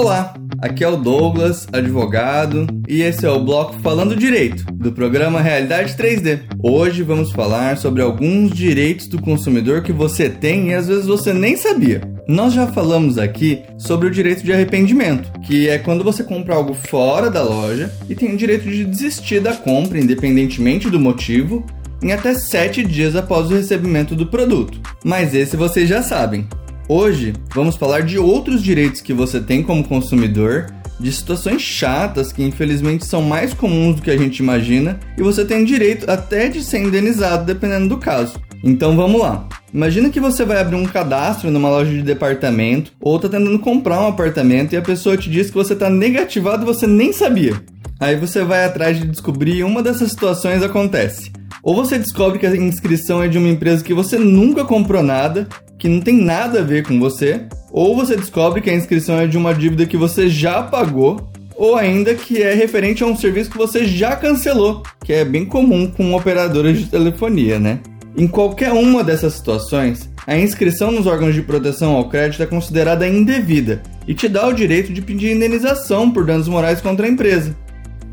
Olá, 0.00 0.32
aqui 0.62 0.84
é 0.84 0.88
o 0.88 0.96
Douglas, 0.96 1.66
advogado, 1.72 2.68
e 2.86 3.02
esse 3.02 3.26
é 3.26 3.30
o 3.30 3.42
bloco 3.44 3.74
Falando 3.80 4.14
Direito, 4.14 4.64
do 4.72 4.92
programa 4.92 5.40
Realidade 5.40 5.94
3D. 5.94 6.42
Hoje 6.62 7.02
vamos 7.02 7.32
falar 7.32 7.76
sobre 7.76 8.00
alguns 8.00 8.52
direitos 8.52 9.08
do 9.08 9.20
consumidor 9.20 9.82
que 9.82 9.90
você 9.90 10.30
tem 10.30 10.68
e 10.68 10.74
às 10.74 10.86
vezes 10.86 11.06
você 11.06 11.34
nem 11.34 11.56
sabia. 11.56 12.00
Nós 12.28 12.54
já 12.54 12.68
falamos 12.68 13.18
aqui 13.18 13.60
sobre 13.76 14.06
o 14.06 14.10
direito 14.10 14.44
de 14.44 14.52
arrependimento, 14.52 15.32
que 15.40 15.68
é 15.68 15.78
quando 15.78 16.04
você 16.04 16.22
compra 16.22 16.54
algo 16.54 16.74
fora 16.74 17.28
da 17.28 17.42
loja 17.42 17.92
e 18.08 18.14
tem 18.14 18.32
o 18.32 18.36
direito 18.36 18.70
de 18.70 18.84
desistir 18.84 19.40
da 19.40 19.52
compra, 19.52 19.98
independentemente 19.98 20.88
do 20.88 21.00
motivo, 21.00 21.66
em 22.00 22.12
até 22.12 22.34
7 22.34 22.84
dias 22.84 23.16
após 23.16 23.50
o 23.50 23.54
recebimento 23.54 24.14
do 24.14 24.28
produto. 24.28 24.80
Mas 25.04 25.34
esse 25.34 25.56
vocês 25.56 25.88
já 25.88 26.04
sabem. 26.04 26.46
Hoje 26.90 27.34
vamos 27.54 27.76
falar 27.76 28.00
de 28.00 28.18
outros 28.18 28.62
direitos 28.62 29.02
que 29.02 29.12
você 29.12 29.40
tem 29.40 29.62
como 29.62 29.84
consumidor, 29.84 30.68
de 30.98 31.12
situações 31.12 31.60
chatas 31.60 32.32
que 32.32 32.42
infelizmente 32.42 33.04
são 33.04 33.20
mais 33.20 33.52
comuns 33.52 33.96
do 33.96 34.00
que 34.02 34.10
a 34.10 34.16
gente 34.16 34.38
imagina, 34.38 34.98
e 35.14 35.22
você 35.22 35.44
tem 35.44 35.66
direito 35.66 36.10
até 36.10 36.48
de 36.48 36.64
ser 36.64 36.78
indenizado 36.78 37.44
dependendo 37.44 37.90
do 37.90 37.98
caso. 37.98 38.40
Então 38.64 38.96
vamos 38.96 39.20
lá. 39.20 39.46
Imagina 39.72 40.08
que 40.08 40.18
você 40.18 40.46
vai 40.46 40.58
abrir 40.58 40.76
um 40.76 40.86
cadastro 40.86 41.50
numa 41.50 41.68
loja 41.68 41.90
de 41.90 42.00
departamento 42.00 42.90
ou 42.98 43.16
está 43.16 43.28
tentando 43.28 43.58
comprar 43.58 44.00
um 44.00 44.08
apartamento 44.08 44.72
e 44.72 44.78
a 44.78 44.82
pessoa 44.82 45.14
te 45.14 45.28
diz 45.28 45.48
que 45.48 45.56
você 45.56 45.74
está 45.74 45.90
negativado 45.90 46.62
e 46.62 46.66
você 46.66 46.86
nem 46.86 47.12
sabia. 47.12 47.62
Aí 48.00 48.16
você 48.16 48.42
vai 48.42 48.64
atrás 48.64 48.98
de 48.98 49.06
descobrir 49.06 49.56
e 49.56 49.62
uma 49.62 49.82
dessas 49.82 50.08
situações 50.08 50.62
acontece. 50.62 51.30
Ou 51.62 51.74
você 51.74 51.98
descobre 51.98 52.38
que 52.38 52.46
a 52.46 52.56
inscrição 52.56 53.22
é 53.22 53.28
de 53.28 53.36
uma 53.36 53.48
empresa 53.48 53.84
que 53.84 53.92
você 53.92 54.18
nunca 54.18 54.64
comprou 54.64 55.02
nada 55.02 55.46
que 55.78 55.88
não 55.88 56.00
tem 56.00 56.20
nada 56.20 56.60
a 56.60 56.64
ver 56.64 56.86
com 56.86 56.98
você, 56.98 57.42
ou 57.70 57.94
você 57.94 58.16
descobre 58.16 58.60
que 58.60 58.70
a 58.70 58.74
inscrição 58.74 59.18
é 59.18 59.26
de 59.26 59.38
uma 59.38 59.54
dívida 59.54 59.86
que 59.86 59.96
você 59.96 60.28
já 60.28 60.62
pagou, 60.62 61.30
ou 61.56 61.76
ainda 61.76 62.14
que 62.14 62.42
é 62.42 62.54
referente 62.54 63.02
a 63.02 63.06
um 63.06 63.16
serviço 63.16 63.50
que 63.50 63.58
você 63.58 63.86
já 63.86 64.16
cancelou, 64.16 64.82
que 65.04 65.12
é 65.12 65.24
bem 65.24 65.44
comum 65.44 65.90
com 65.90 66.14
operadoras 66.14 66.78
de 66.78 66.86
telefonia, 66.86 67.58
né? 67.58 67.80
Em 68.16 68.26
qualquer 68.26 68.72
uma 68.72 69.04
dessas 69.04 69.34
situações, 69.34 70.08
a 70.26 70.36
inscrição 70.36 70.90
nos 70.90 71.06
órgãos 71.06 71.34
de 71.34 71.42
proteção 71.42 71.94
ao 71.94 72.08
crédito 72.08 72.42
é 72.42 72.46
considerada 72.46 73.06
indevida 73.06 73.82
e 74.06 74.14
te 74.14 74.28
dá 74.28 74.46
o 74.46 74.52
direito 74.52 74.92
de 74.92 75.00
pedir 75.00 75.30
indenização 75.30 76.10
por 76.10 76.24
danos 76.24 76.48
morais 76.48 76.80
contra 76.80 77.06
a 77.06 77.08
empresa. 77.08 77.56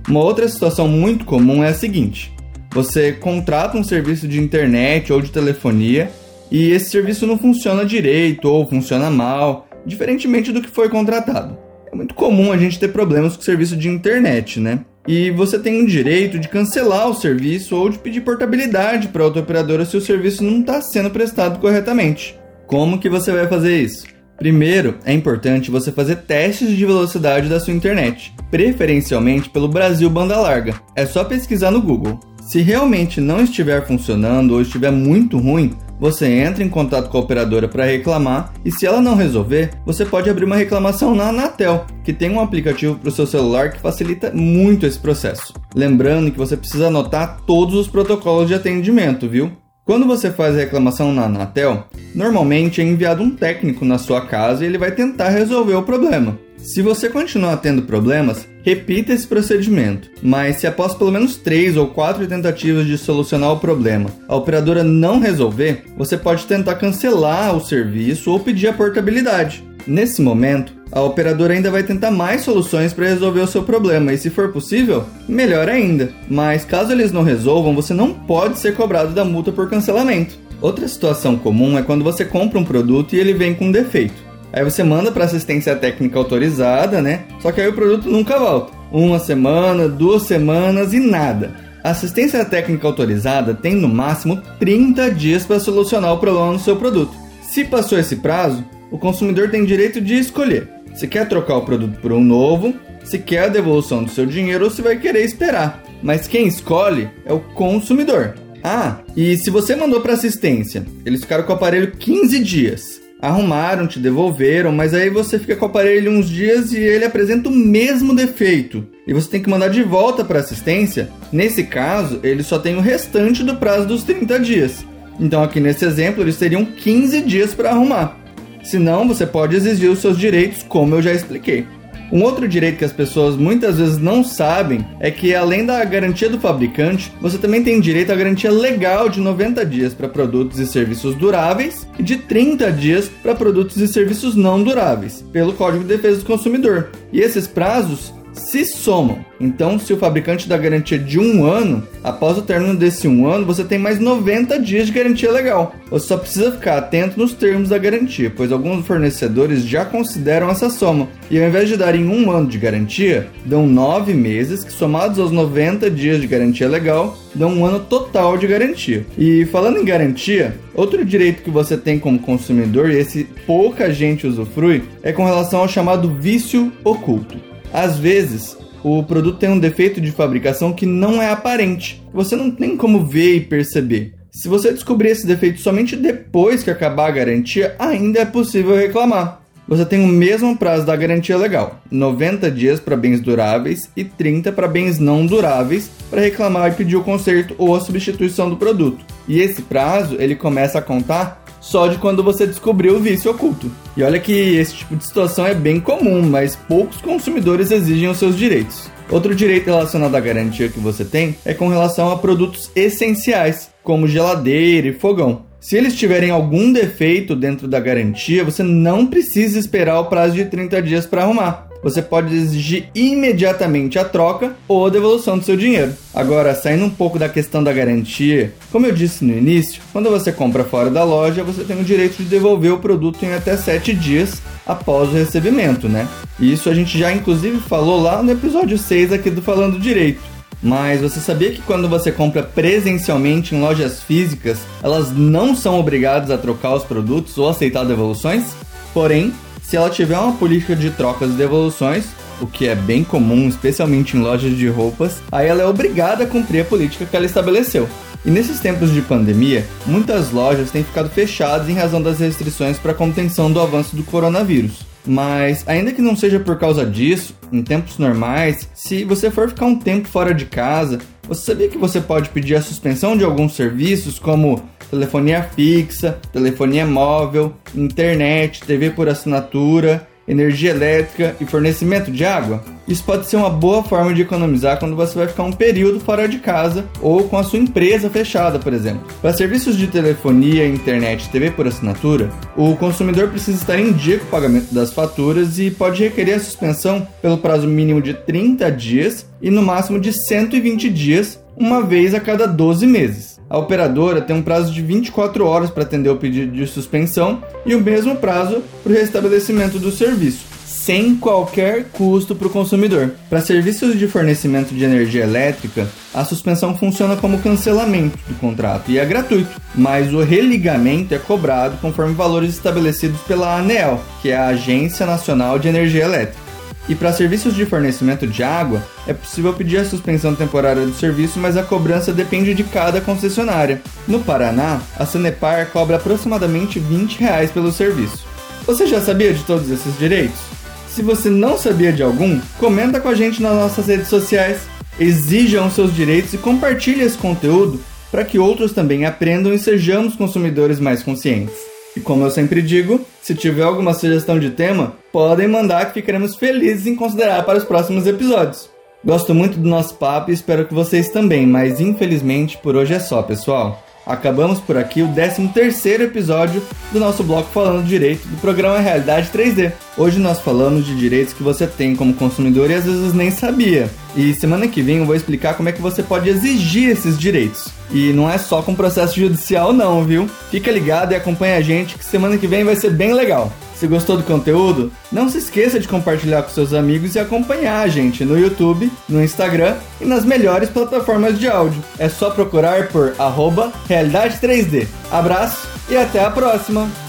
Uma 0.07 0.19
outra 0.19 0.47
situação 0.47 0.88
muito 0.88 1.25
comum 1.25 1.63
é 1.63 1.69
a 1.69 1.73
seguinte: 1.73 2.31
você 2.72 3.13
contrata 3.13 3.77
um 3.77 3.83
serviço 3.83 4.27
de 4.27 4.39
internet 4.39 5.11
ou 5.11 5.22
de 5.22 5.31
telefonia 5.31 6.11
e 6.51 6.71
esse 6.71 6.89
serviço 6.89 7.25
não 7.25 7.38
funciona 7.38 7.85
direito 7.85 8.47
ou 8.47 8.67
funciona 8.67 9.09
mal, 9.09 9.67
diferentemente 9.85 10.51
do 10.51 10.61
que 10.61 10.69
foi 10.69 10.89
contratado. 10.89 11.57
É 11.91 11.95
muito 11.95 12.13
comum 12.13 12.51
a 12.51 12.57
gente 12.57 12.79
ter 12.79 12.89
problemas 12.89 13.35
com 13.35 13.43
serviço 13.43 13.75
de 13.75 13.88
internet, 13.88 14.59
né? 14.59 14.81
E 15.07 15.29
você 15.29 15.59
tem 15.59 15.83
o 15.83 15.88
direito 15.88 16.39
de 16.39 16.47
cancelar 16.47 17.07
o 17.07 17.13
serviço 17.13 17.75
ou 17.75 17.89
de 17.89 17.99
pedir 17.99 18.21
portabilidade 18.21 19.09
para 19.09 19.23
outra 19.23 19.41
operadora 19.41 19.85
se 19.85 19.95
o 19.95 20.01
serviço 20.01 20.43
não 20.43 20.61
está 20.61 20.81
sendo 20.81 21.11
prestado 21.11 21.59
corretamente. 21.59 22.35
Como 22.66 22.97
que 22.97 23.07
você 23.07 23.31
vai 23.31 23.47
fazer 23.47 23.79
isso? 23.79 24.07
Primeiro, 24.38 24.95
é 25.05 25.13
importante 25.13 25.71
você 25.71 25.91
fazer 25.91 26.17
testes 26.17 26.75
de 26.75 26.85
velocidade 26.85 27.47
da 27.47 27.59
sua 27.59 27.73
internet, 27.73 28.33
preferencialmente 28.51 29.49
pelo 29.49 29.69
Brasil 29.69 30.09
banda 30.09 30.38
larga. 30.38 30.75
É 30.95 31.05
só 31.05 31.23
pesquisar 31.23 31.71
no 31.71 31.81
Google. 31.81 32.19
Se 32.41 32.61
realmente 32.61 33.21
não 33.21 33.41
estiver 33.41 33.85
funcionando 33.88 34.55
ou 34.55 34.61
estiver 34.61 34.91
muito 34.91 35.38
ruim, 35.38 35.73
você 35.99 36.27
entra 36.27 36.63
em 36.63 36.69
contato 36.69 37.09
com 37.09 37.17
a 37.17 37.22
operadora 37.22 37.67
para 37.67 37.85
reclamar 37.85 38.53
e 38.63 38.72
se 38.72 38.85
ela 38.85 39.01
não 39.01 39.16
resolver, 39.16 39.72
você 39.85 40.06
pode 40.06 40.29
abrir 40.29 40.45
uma 40.45 40.56
reclamação 40.56 41.16
na 41.16 41.29
Anatel, 41.29 41.85
que 42.03 42.13
tem 42.13 42.29
um 42.29 42.39
aplicativo 42.39 42.95
para 42.95 43.09
o 43.09 43.11
seu 43.11 43.25
celular 43.25 43.72
que 43.72 43.79
facilita 43.79 44.31
muito 44.33 44.85
esse 44.85 45.00
processo. 45.00 45.53
Lembrando 45.73 46.31
que 46.31 46.38
você 46.38 46.57
precisa 46.57 46.88
anotar 46.88 47.41
todos 47.45 47.75
os 47.75 47.88
protocolos 47.88 48.47
de 48.47 48.53
atendimento, 48.53 49.28
viu? 49.28 49.51
Quando 49.85 50.07
você 50.07 50.31
faz 50.31 50.56
a 50.56 50.59
reclamação 50.59 51.13
na 51.13 51.25
Anatel, 51.25 51.85
normalmente 52.16 52.81
é 52.81 52.83
enviado 52.83 53.22
um 53.22 53.29
técnico 53.29 53.85
na 53.85 54.00
sua 54.00 54.25
casa 54.25 54.63
e 54.63 54.67
ele 54.67 54.79
vai 54.79 54.91
tentar 54.91 55.29
resolver 55.29 55.75
o 55.75 55.83
problema. 55.83 56.39
Se 56.57 56.81
você 56.81 57.07
continuar 57.07 57.57
tendo 57.57 57.83
problemas, 57.83 58.47
repita 58.65 59.13
esse 59.13 59.27
procedimento, 59.27 60.09
mas 60.23 60.55
se 60.55 60.65
após 60.65 60.95
pelo 60.95 61.11
menos 61.11 61.37
3 61.37 61.77
ou 61.77 61.87
4 61.87 62.25
tentativas 62.25 62.87
de 62.87 62.97
solucionar 62.97 63.53
o 63.53 63.59
problema, 63.59 64.09
a 64.27 64.35
operadora 64.35 64.83
não 64.83 65.19
resolver, 65.19 65.83
você 65.95 66.17
pode 66.17 66.47
tentar 66.47 66.73
cancelar 66.75 67.55
o 67.55 67.63
serviço 67.63 68.31
ou 68.31 68.39
pedir 68.39 68.67
a 68.67 68.73
portabilidade. 68.73 69.63
Nesse 69.85 70.19
momento, 70.19 70.73
a 70.91 70.99
operadora 70.99 71.53
ainda 71.53 71.69
vai 71.69 71.83
tentar 71.83 72.09
mais 72.09 72.41
soluções 72.41 72.91
para 72.91 73.05
resolver 73.05 73.41
o 73.41 73.47
seu 73.47 73.61
problema 73.61 74.11
e, 74.11 74.17
se 74.17 74.31
for 74.31 74.51
possível, 74.51 75.05
melhor 75.29 75.69
ainda. 75.69 76.09
Mas 76.27 76.65
caso 76.65 76.91
eles 76.91 77.11
não 77.11 77.21
resolvam, 77.21 77.75
você 77.75 77.93
não 77.93 78.11
pode 78.11 78.57
ser 78.57 78.75
cobrado 78.75 79.13
da 79.13 79.23
multa 79.23 79.51
por 79.51 79.69
cancelamento. 79.69 80.39
Outra 80.59 80.87
situação 80.87 81.37
comum 81.37 81.77
é 81.77 81.83
quando 81.83 82.03
você 82.03 82.25
compra 82.25 82.57
um 82.57 82.65
produto 82.65 83.13
e 83.13 83.19
ele 83.19 83.33
vem 83.33 83.53
com 83.53 83.71
defeito. 83.71 84.25
Aí 84.55 84.63
você 84.63 84.85
manda 84.85 85.11
para 85.11 85.25
assistência 85.25 85.75
técnica 85.75 86.17
autorizada, 86.17 87.01
né? 87.01 87.25
Só 87.41 87.51
que 87.51 87.59
aí 87.59 87.67
o 87.67 87.73
produto 87.73 88.09
nunca 88.09 88.39
volta. 88.39 88.71
Uma 88.89 89.19
semana, 89.19 89.89
duas 89.89 90.23
semanas 90.23 90.93
e 90.93 90.99
nada. 90.99 91.53
A 91.83 91.89
assistência 91.89 92.43
técnica 92.45 92.88
autorizada 92.88 93.53
tem 93.53 93.75
no 93.75 93.89
máximo 93.89 94.41
30 94.57 95.11
dias 95.11 95.45
para 95.45 95.59
solucionar 95.59 96.13
o 96.13 96.19
problema 96.19 96.53
no 96.53 96.59
seu 96.59 96.77
produto. 96.77 97.13
Se 97.41 97.65
passou 97.65 97.99
esse 97.99 98.15
prazo, 98.15 98.63
o 98.89 98.97
consumidor 98.97 99.49
tem 99.49 99.65
direito 99.65 99.99
de 99.99 100.15
escolher 100.15 100.69
se 100.95 101.07
quer 101.07 101.27
trocar 101.27 101.57
o 101.57 101.65
produto 101.65 101.99
por 101.99 102.13
um 102.13 102.23
novo, 102.23 102.73
se 103.03 103.19
quer 103.19 103.44
a 103.44 103.49
devolução 103.49 104.03
do 104.03 104.09
seu 104.09 104.25
dinheiro 104.25 104.63
ou 104.63 104.71
se 104.71 104.81
vai 104.81 104.97
querer 104.97 105.25
esperar. 105.25 105.83
Mas 106.01 106.27
quem 106.27 106.47
escolhe 106.47 107.09
é 107.25 107.33
o 107.33 107.39
consumidor. 107.39 108.35
Ah, 108.63 108.99
e 109.15 109.35
se 109.38 109.49
você 109.49 109.75
mandou 109.75 109.99
para 109.99 110.13
assistência, 110.13 110.85
eles 111.05 111.21
ficaram 111.21 111.44
com 111.44 111.51
o 111.51 111.55
aparelho 111.55 111.91
15 111.91 112.39
dias 112.39 113.04
arrumaram, 113.28 113.88
te 113.88 114.00
devolveram, 114.00 114.72
mas 114.72 114.94
aí 114.94 115.09
você 115.09 115.38
fica 115.38 115.56
com 115.56 115.66
o 115.66 115.69
aparelho 115.69 116.12
uns 116.12 116.30
dias 116.30 116.72
e 116.72 116.78
ele 116.78 117.06
apresenta 117.06 117.50
o 117.50 117.52
mesmo 117.52 118.16
defeito. 118.16 118.86
E 119.08 119.13
você 119.13 119.30
tem 119.30 119.41
que 119.41 119.50
mandar 119.50 119.69
de 119.69 119.84
volta 119.84 120.24
para 120.24 120.40
assistência. 120.40 121.09
Nesse 121.31 121.63
caso, 121.63 122.19
ele 122.24 122.44
só 122.44 122.58
tem 122.58 122.75
o 122.75 122.81
restante 122.81 123.44
do 123.44 123.56
prazo 123.56 123.88
dos 123.88 124.03
30 124.03 124.40
dias. 124.40 124.86
Então, 125.19 125.44
aqui 125.44 125.59
nesse 125.59 125.86
exemplo, 125.86 126.24
eles 126.24 126.38
teriam 126.38 126.66
15 126.66 127.22
dias 127.22 127.53
para 127.53 127.69
arrumar. 127.69 128.18
Senão, 128.63 129.08
você 129.08 129.25
pode 129.25 129.56
exigir 129.56 129.90
os 129.90 130.00
seus 130.00 130.18
direitos, 130.18 130.63
como 130.63 130.96
eu 130.96 131.02
já 131.02 131.13
expliquei. 131.13 131.66
Um 132.11 132.23
outro 132.23 132.47
direito 132.47 132.77
que 132.77 132.85
as 132.85 132.93
pessoas 132.93 133.35
muitas 133.35 133.77
vezes 133.77 133.97
não 133.97 134.23
sabem 134.23 134.85
é 134.99 135.09
que, 135.09 135.33
além 135.33 135.66
da 135.66 135.83
garantia 135.83 136.29
do 136.29 136.39
fabricante, 136.39 137.11
você 137.21 137.38
também 137.38 137.63
tem 137.63 137.79
direito 137.79 138.11
à 138.11 138.16
garantia 138.16 138.51
legal 138.51 139.09
de 139.09 139.19
90 139.19 139.66
dias 139.66 139.93
para 139.93 140.07
produtos 140.07 140.59
e 140.59 140.67
serviços 140.67 141.15
duráveis 141.15 141.88
e 141.97 142.03
de 142.03 142.17
30 142.17 142.71
dias 142.71 143.09
para 143.21 143.35
produtos 143.35 143.77
e 143.77 143.88
serviços 143.88 144.35
não 144.35 144.63
duráveis, 144.63 145.23
pelo 145.31 145.53
Código 145.53 145.83
de 145.83 145.95
Defesa 145.95 146.19
do 146.19 146.25
Consumidor. 146.25 146.89
E 147.11 147.19
esses 147.19 147.47
prazos 147.47 148.13
se 148.35 148.66
somam. 148.66 149.23
Então, 149.40 149.78
se 149.79 149.91
o 149.91 149.97
fabricante 149.97 150.47
dá 150.47 150.57
garantia 150.57 150.97
de 150.97 151.19
um 151.19 151.46
ano, 151.46 151.84
após 152.03 152.38
o 152.38 152.41
término 152.41 152.75
desse 152.75 153.07
um 153.07 153.28
ano, 153.28 153.46
você 153.46 153.63
tem 153.63 153.78
mais 153.78 154.00
90 154.00 154.59
dias 154.59 154.88
de 154.88 154.94
garantia 154.94 155.31
legal. 155.31 155.75
Você 155.90 156.07
só 156.07 156.18
precisa 156.18 156.51
ficar 156.51 156.78
atento 156.78 157.19
nos 157.19 157.34
termos 157.34 157.69
da 157.69 157.78
garantia, 157.78 158.31
pois 158.35 158.51
alguns 158.51 158.85
fornecedores 158.85 159.63
já 159.63 159.84
consideram 159.84 160.50
essa 160.50 160.69
soma. 160.69 161.07
E 161.29 161.40
ao 161.40 161.47
invés 161.47 161.68
de 161.68 161.78
darem 161.78 162.06
um 162.07 162.31
ano 162.31 162.47
de 162.47 162.57
garantia, 162.57 163.28
dão 163.45 163.68
9 163.68 164.13
meses, 164.13 164.63
que 164.63 164.72
somados 164.72 165.19
aos 165.19 165.31
90 165.31 165.89
dias 165.89 166.21
de 166.21 166.27
garantia 166.27 166.69
legal, 166.69 167.18
dão 167.33 167.50
um 167.50 167.65
ano 167.65 167.80
total 167.80 168.38
de 168.38 168.48
garantia. 168.48 169.06
E 169.18 169.45
falando 169.45 169.80
em 169.80 169.86
garantia, 169.86 170.56
outro 170.74 171.04
direito 171.04 171.44
que 171.44 171.50
você 171.50 171.75
tem 171.75 172.00
como 172.00 172.19
consumidor, 172.19 172.89
e 172.89 172.98
esse 172.98 173.25
pouca 173.45 173.92
gente 173.92 174.25
usufrui, 174.27 174.83
é 175.04 175.12
com 175.12 175.25
relação 175.25 175.59
ao 175.59 175.68
chamado 175.68 176.09
vício 176.09 176.71
oculto. 176.83 177.55
Às 177.75 177.98
vezes, 177.98 178.57
o 178.81 179.04
produto 179.04 179.38
tem 179.38 179.50
um 179.50 179.60
defeito 179.60 180.00
de 180.00 180.10
fabricação 180.10 180.72
que 180.72 180.86
não 180.86 181.22
é 181.22 181.30
aparente. 181.30 182.01
Você 182.13 182.33
não 182.33 182.50
tem 182.50 182.77
como 182.77 183.06
ver 183.06 183.36
e 183.36 183.42
perceber. 183.42 184.13
Se 184.31 184.48
você 184.48 184.72
descobrir 184.72 185.10
esse 185.10 185.27
defeito 185.27 185.60
somente 185.60 185.94
depois 185.94 186.63
que 186.63 186.72
acabar 186.72 187.10
a 187.10 187.12
garantia, 187.12 187.75
ainda 187.77 188.22
é 188.22 188.25
possível 188.25 188.77
reclamar. 188.77 189.42
Você 189.68 189.83
tem 189.83 190.01
o 190.01 190.07
mesmo 190.07 190.56
prazo 190.56 190.86
da 190.86 190.95
garantia 190.95 191.36
legal, 191.36 191.81
90 191.92 192.50
dias 192.50 192.80
para 192.80 192.95
bens 192.95 193.19
duráveis 193.19 193.89
e 193.94 194.06
30 194.06 194.54
para 194.54 194.69
bens 194.69 194.98
não 194.98 195.25
duráveis, 195.25 195.92
para 196.10 196.21
reclamar 196.21 196.71
e 196.71 196.75
pedir 196.75 196.95
o 196.95 197.04
conserto 197.04 197.56
ou 197.57 197.75
a 197.75 197.81
substituição 197.81 198.50
do 198.50 198.56
produto. 198.56 199.04
E 199.28 199.42
esse 199.42 199.62
prazo 199.63 200.16
ele 200.18 200.36
começa 200.36 200.80
a 200.80 200.81
contar 200.81 201.44
só 201.65 201.88
de 201.88 201.97
quando 201.97 202.23
você 202.23 202.45
descobriu 202.45 202.95
o 202.95 203.00
vício 203.00 203.31
oculto. 203.31 203.71
E 203.97 204.03
olha 204.03 204.19
que 204.19 204.31
esse 204.31 204.75
tipo 204.75 204.95
de 204.95 205.03
situação 205.03 205.47
é 205.47 205.56
bem 205.56 205.79
comum, 205.79 206.21
mas 206.21 206.56
poucos 206.56 206.97
consumidores 206.97 207.71
exigem 207.71 208.07
os 208.07 208.17
seus 208.17 208.38
direitos. 208.38 208.89
Outro 209.09 209.33
direito 209.33 209.65
relacionado 209.65 210.15
à 210.15 210.19
garantia 210.19 210.69
que 210.69 210.79
você 210.79 211.03
tem 211.03 211.35
é 211.44 211.56
com 211.56 211.67
relação 211.67 212.12
a 212.12 212.17
produtos 212.17 212.69
essenciais, 212.75 213.71
como 213.83 214.07
geladeira 214.07 214.88
e 214.88 214.94
fogão. 214.94 215.44
Se 215.59 215.75
eles 215.75 215.95
tiverem 215.95 216.29
algum 216.29 216.71
defeito 216.71 217.35
dentro 217.35 217.68
da 217.68 217.79
garantia, 217.79 218.44
você 218.44 218.61
não 218.61 219.07
precisa 219.07 219.57
esperar 219.57 220.00
o 220.00 220.06
prazo 220.06 220.35
de 220.35 220.45
30 220.45 220.79
dias 220.83 221.07
para 221.07 221.23
arrumar. 221.23 221.68
Você 221.85 222.01
pode 222.01 222.35
exigir 222.35 222.89
imediatamente 222.95 223.99
a 223.99 224.03
troca 224.03 224.55
ou 224.67 224.87
a 224.87 224.89
devolução 224.89 225.37
do 225.37 225.45
seu 225.45 225.55
dinheiro. 225.55 225.93
Agora, 226.15 226.55
saindo 226.55 226.83
um 226.83 226.89
pouco 226.89 227.19
da 227.19 227.29
questão 227.29 227.63
da 227.63 227.71
garantia, 227.71 228.55
como 228.71 228.87
eu 228.87 228.91
disse 228.91 229.23
no 229.23 229.37
início, 229.37 229.83
quando 229.93 230.09
você 230.09 230.31
compra 230.31 230.63
fora 230.63 230.89
da 230.89 231.03
loja, 231.03 231.43
você 231.43 231.63
tem 231.63 231.79
o 231.79 231.83
direito 231.83 232.23
de 232.23 232.23
devolver 232.23 232.73
o 232.73 232.79
produto 232.79 233.23
em 233.23 233.33
até 233.33 233.55
7 233.55 233.93
dias 233.93 234.41
após 234.65 235.09
o 235.09 235.13
recebimento, 235.13 235.87
né? 235.87 236.07
Isso 236.39 236.71
a 236.71 236.73
gente 236.73 236.97
já 236.97 237.13
inclusive 237.13 237.59
falou 237.59 238.01
lá 238.01 238.23
no 238.23 238.31
episódio 238.31 238.79
6 238.79 239.13
aqui 239.13 239.29
do 239.29 239.43
Falando 239.43 239.79
Direito. 239.79 240.23
Mas 240.63 241.01
você 241.01 241.19
sabia 241.19 241.51
que 241.51 241.61
quando 241.61 241.87
você 241.87 242.11
compra 242.11 242.41
presencialmente 242.41 243.53
em 243.53 243.61
lojas 243.61 244.01
físicas, 244.01 244.57
elas 244.81 245.11
não 245.11 245.55
são 245.55 245.79
obrigadas 245.79 246.31
a 246.31 246.37
trocar 246.39 246.73
os 246.73 246.83
produtos 246.83 247.37
ou 247.37 247.47
aceitar 247.47 247.85
devoluções? 247.85 248.55
Porém, 248.91 249.31
se 249.67 249.75
ela 249.75 249.89
tiver 249.89 250.17
uma 250.17 250.33
política 250.33 250.75
de 250.75 250.91
trocas 250.91 251.31
e 251.31 251.33
devoluções, 251.33 252.06
o 252.39 252.45
que 252.45 252.67
é 252.67 252.75
bem 252.75 253.03
comum, 253.03 253.47
especialmente 253.50 254.15
em 254.15 254.19
lojas 254.19 254.56
de 254.56 254.67
roupas, 254.67 255.17
aí 255.31 255.47
ela 255.47 255.63
é 255.63 255.65
obrigada 255.65 256.23
a 256.23 256.27
cumprir 256.27 256.62
a 256.62 256.65
política 256.65 257.06
que 257.06 257.15
ela 257.15 257.25
estabeleceu. 257.25 257.89
E 258.23 258.29
nesses 258.29 258.59
tempos 258.59 258.91
de 258.91 259.01
pandemia, 259.01 259.65
muitas 259.85 260.31
lojas 260.31 260.69
têm 260.69 260.83
ficado 260.83 261.09
fechadas 261.09 261.67
em 261.67 261.73
razão 261.73 262.01
das 262.01 262.19
restrições 262.19 262.77
para 262.77 262.94
contenção 262.94 263.51
do 263.51 263.59
avanço 263.59 263.95
do 263.95 264.03
coronavírus. 264.03 264.85
Mas, 265.06 265.63
ainda 265.68 265.91
que 265.91 266.01
não 266.01 266.15
seja 266.15 266.39
por 266.39 266.57
causa 266.57 266.85
disso, 266.85 267.35
em 267.51 267.61
tempos 267.61 267.97
normais, 267.97 268.68
se 268.73 269.03
você 269.03 269.29
for 269.29 269.50
ficar 269.50 269.65
um 269.65 269.77
tempo 269.77 270.07
fora 270.07 270.33
de 270.33 270.45
casa, 270.45 271.00
você 271.27 271.41
sabia 271.41 271.68
que 271.68 271.77
você 271.77 272.00
pode 272.01 272.29
pedir 272.29 272.56
a 272.56 272.61
suspensão 272.61 273.18
de 273.18 273.23
alguns 273.23 273.56
serviços 273.56 274.19
como 274.19 274.63
telefonia 274.95 275.44
fixa, 275.44 276.18
telefonia 276.31 276.86
móvel, 276.86 277.53
internet, 277.75 278.62
TV 278.62 278.89
por 278.89 279.09
assinatura 279.09 280.07
energia 280.27 280.71
elétrica 280.71 281.36
e 281.39 281.45
fornecimento 281.45 282.12
de 282.12 282.25
água? 282.25 282.63
Isso 282.88 283.03
pode 283.03 283.27
ser 283.27 283.36
uma 283.38 283.50
boa 283.50 283.83
forma 283.83 284.13
de 284.13 284.21
economizar 284.21 284.77
quando 284.77 284.95
você 284.95 285.18
vai 285.18 285.27
ficar 285.27 285.44
um 285.44 285.51
período 285.51 286.00
fora 286.00 286.27
de 286.27 286.38
casa 286.38 286.86
ou 287.01 287.24
com 287.27 287.38
a 287.38 287.44
sua 287.44 287.59
empresa 287.59 288.09
fechada, 288.09 288.59
por 288.59 288.74
exemplo. 288.74 289.07
Para 289.21 289.33
serviços 289.33 289.77
de 289.77 289.88
telefonia, 289.88 290.68
internet 290.68 291.25
e 291.25 291.30
TV 291.30 291.51
por 291.51 291.68
assinatura, 291.68 292.30
o 292.56 292.75
consumidor 292.75 293.30
precisa 293.30 293.57
estar 293.57 293.80
em 293.80 293.92
dia 293.92 294.19
com 294.19 294.25
o 294.25 294.30
pagamento 294.30 294.74
das 294.74 294.94
faturas 294.94 295.57
e 295.57 295.71
pode 295.71 296.03
requerer 296.03 296.36
a 296.36 296.39
suspensão 296.39 297.07
pelo 297.21 297.38
prazo 297.38 297.68
mínimo 297.68 298.01
de 298.01 298.13
30 298.13 298.71
dias 298.71 299.25
e 299.42 299.50
no 299.50 299.63
máximo 299.63 300.00
de 300.00 300.13
120 300.13 300.89
dias, 300.89 301.39
uma 301.57 301.81
vez 301.81 302.13
a 302.13 302.19
cada 302.19 302.45
12 302.47 302.86
meses. 302.86 303.34
A 303.50 303.57
operadora 303.57 304.21
tem 304.21 304.36
um 304.36 304.42
prazo 304.42 304.74
de 304.74 304.81
24 304.81 305.45
horas 305.45 305.69
para 305.69 305.83
atender 305.83 306.09
o 306.09 306.18
pedido 306.18 306.51
de 306.51 306.65
suspensão 306.65 307.44
e 307.65 307.75
o 307.75 307.81
mesmo 307.81 308.15
prazo 308.15 308.63
para 308.83 308.92
o 308.92 308.95
restabelecimento 308.95 309.77
do 309.77 309.92
serviço, 309.92 310.45
sem 310.65 311.15
qualquer 311.15 311.86
custo 311.92 312.33
para 312.33 312.47
o 312.47 312.51
consumidor. 312.51 313.12
Para 313.30 313.42
serviços 313.42 314.00
de 314.00 314.07
fornecimento 314.07 314.74
de 314.74 314.83
energia 314.83 315.24
elétrica, 315.24 315.88
a 316.12 316.25
suspensão 316.25 316.75
funciona 316.75 317.15
como 317.15 317.39
cancelamento 317.39 318.18
do 318.27 318.33
contrato 318.39 318.89
e 318.89 318.97
é 318.97 319.06
gratuito, 319.06 319.62
mas 319.75 320.12
o 320.12 320.24
religamento 320.24 321.13
é 321.13 321.19
cobrado 321.19 321.77
conforme 321.77 322.15
valores 322.15 322.50
estabelecidos 322.50 323.21
pela 323.21 323.57
ANEEL, 323.59 324.01
que 324.24 324.30
é 324.30 324.38
a 324.38 324.47
Agência 324.47 325.06
Nacional 325.06 325.59
de 325.59 325.68
Energia 325.68 326.06
Elétrica. 326.06 326.44
E 326.87 326.93
para 326.93 327.13
serviços 327.13 327.55
de 327.55 327.65
fornecimento 327.65 328.27
de 328.27 328.43
água, 328.43 328.83
é 329.07 329.13
possível 329.13 329.53
pedir 329.53 329.77
a 329.77 329.85
suspensão 329.85 330.35
temporária 330.35 330.85
do 330.85 330.93
serviço, 330.93 331.39
mas 331.39 331.57
a 331.57 331.63
cobrança 331.63 332.13
depende 332.13 332.53
de 332.53 332.63
cada 332.63 333.01
concessionária. 333.01 333.81
No 334.07 334.19
Paraná, 334.19 334.79
a 334.97 335.05
Sanepar 335.05 335.67
cobra 335.71 335.95
aproximadamente 335.95 336.79
20 336.79 337.19
reais 337.19 337.51
pelo 337.51 337.71
serviço. 337.71 338.25
Você 338.67 338.85
já 338.85 339.01
sabia 339.01 339.33
de 339.33 339.43
todos 339.43 339.69
esses 339.69 339.97
direitos? 339.97 340.39
Se 340.87 341.01
você 341.01 341.29
não 341.29 341.57
sabia 341.57 341.91
de 341.91 342.03
algum, 342.03 342.39
comenta 342.59 342.99
com 342.99 343.09
a 343.09 343.15
gente 343.15 343.41
nas 343.41 343.53
nossas 343.53 343.87
redes 343.87 344.07
sociais. 344.07 344.61
Exijam 344.99 345.69
seus 345.69 345.93
direitos 345.93 346.33
e 346.33 346.37
compartilhe 346.37 347.01
esse 347.01 347.17
conteúdo 347.17 347.79
para 348.11 348.23
que 348.23 348.39
outros 348.39 348.71
também 348.71 349.05
aprendam 349.05 349.53
e 349.53 349.59
sejamos 349.59 350.15
consumidores 350.15 350.79
mais 350.79 351.03
conscientes. 351.03 351.64
E 351.95 352.00
como 352.00 352.25
eu 352.25 352.31
sempre 352.31 352.62
digo, 352.62 353.00
se 353.21 353.33
tiver 353.33 353.63
alguma 353.63 353.94
sugestão 353.94 354.38
de 354.38 354.50
tema, 354.50 354.94
podem 355.12 355.47
mandar 355.47 355.86
que 355.86 356.01
ficaremos 356.01 356.36
felizes 356.36 356.88
em 356.88 356.95
considerar 356.95 357.45
para 357.45 357.57
os 357.57 357.63
próximos 357.63 358.06
episódios. 358.06 358.69
Gosto 359.03 359.36
muito 359.36 359.59
do 359.59 359.69
nosso 359.69 359.95
papo 359.95 360.31
e 360.31 360.33
espero 360.33 360.65
que 360.65 360.74
vocês 360.74 361.09
também, 361.09 361.45
mas 361.45 361.80
infelizmente 361.80 362.57
por 362.57 362.75
hoje 362.75 362.95
é 362.95 363.00
só, 363.00 363.21
pessoal. 363.21 363.84
Acabamos 364.06 364.60
por 364.60 364.78
aqui 364.78 365.02
o 365.02 365.07
13º 365.07 366.02
episódio 366.02 366.62
do 366.92 367.00
nosso 367.00 367.24
bloco 367.24 367.50
falando 367.52 367.84
direito 367.84 368.28
do 368.28 368.38
programa 368.38 368.78
Realidade 368.78 369.30
3D. 369.34 369.72
Hoje 369.98 370.19
nós 370.19 370.40
falamos 370.40 370.86
de 370.86 370.96
direitos 370.96 371.34
que 371.34 371.42
você 371.42 371.66
tem 371.66 371.96
como 371.96 372.13
consumidor 372.13 372.69
e 372.69 372.75
às 372.75 372.86
vezes 372.86 373.13
nem 373.13 373.31
sabia. 373.31 373.90
E 374.16 374.34
semana 374.36 374.68
que 374.68 374.81
vem 374.84 374.98
eu 374.98 375.06
vou 375.06 375.16
explicar 375.16 375.56
como 375.56 375.69
é 375.69 375.72
que 375.72 375.81
você 375.81 376.04
pode 376.04 376.30
exigir 376.30 376.90
esses 376.90 377.18
direitos. 377.18 377.69
E 377.90 378.13
não 378.13 378.30
é 378.30 378.38
só 378.38 378.62
com 378.62 378.75
processo 378.75 379.19
judicial 379.19 379.74
não, 379.74 380.04
viu? 380.04 380.30
Fica 380.52 380.72
ligado 380.72 381.13
e 381.13 381.16
acompanha 381.16 381.57
a 381.57 381.62
gente 381.62 381.98
que 381.98 382.06
semana 382.06 382.38
que 382.38 382.46
vem 382.46 382.63
vai 382.63 382.75
ser 382.75 382.92
bem 382.92 383.12
legal. 383.12 383.52
Se 383.85 383.89
gostou 383.89 384.17
do 384.17 384.23
conteúdo, 384.23 384.91
não 385.11 385.29
se 385.29 385.37
esqueça 385.37 385.79
de 385.79 385.87
compartilhar 385.87 386.41
com 386.41 386.49
seus 386.49 386.73
amigos 386.73 387.13
e 387.13 387.19
acompanhar 387.19 387.81
a 387.81 387.87
gente 387.87 388.25
no 388.25 388.35
YouTube, 388.35 388.91
no 389.07 389.23
Instagram 389.23 389.75
e 390.01 390.05
nas 390.05 390.25
melhores 390.25 390.71
plataformas 390.71 391.37
de 391.37 391.47
áudio. 391.47 391.83
É 391.99 392.09
só 392.09 392.31
procurar 392.31 392.87
por 392.87 393.13
arroba 393.19 393.71
Realidade 393.87 394.39
3D. 394.39 394.87
Abraço 395.11 395.67
e 395.87 395.95
até 395.95 396.19
a 396.23 396.31
próxima! 396.31 397.05